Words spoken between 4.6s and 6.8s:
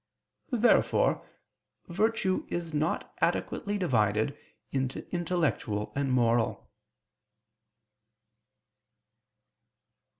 into intellectual and moral.